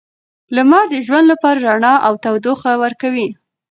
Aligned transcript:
لمر 0.55 0.85
د 0.89 0.95
ژوند 1.05 1.25
لپاره 1.31 1.59
رڼا 1.67 1.93
او 2.07 2.13
تودوخه 2.23 2.71
ورکوي. 2.83 3.27